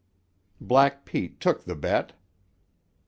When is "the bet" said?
1.65-2.13